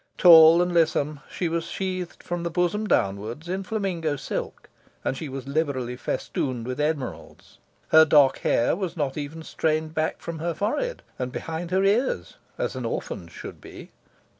Tall 0.17 0.63
and 0.63 0.73
lissom, 0.73 1.19
she 1.29 1.47
was 1.47 1.65
sheathed 1.67 2.23
from 2.23 2.41
the 2.41 2.49
bosom 2.49 2.87
downwards 2.87 3.47
in 3.47 3.61
flamingo 3.61 4.15
silk, 4.15 4.67
and 5.05 5.15
she 5.15 5.29
was 5.29 5.47
liberally 5.47 5.95
festooned 5.95 6.65
with 6.65 6.79
emeralds. 6.79 7.59
Her 7.89 8.03
dark 8.03 8.39
hair 8.39 8.75
was 8.75 8.97
not 8.97 9.15
even 9.15 9.43
strained 9.43 9.93
back 9.93 10.19
from 10.19 10.39
her 10.39 10.55
forehead 10.55 11.03
and 11.19 11.31
behind 11.31 11.69
her 11.69 11.83
ears, 11.83 12.37
as 12.57 12.75
an 12.75 12.83
orphan's 12.83 13.31
should 13.31 13.61
be. 13.61 13.91